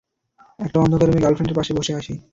[0.59, 2.13] একটা অন্ধকার রুমে গার্লফ্রেন্ডের পাশে বসে আছি।